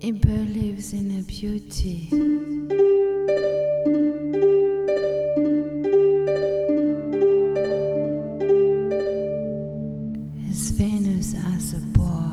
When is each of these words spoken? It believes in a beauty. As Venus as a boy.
It 0.00 0.20
believes 0.20 0.92
in 0.92 1.18
a 1.18 1.22
beauty. 1.24 2.08
As 10.48 10.70
Venus 10.70 11.34
as 11.34 11.74
a 11.74 11.78
boy. 11.78 12.27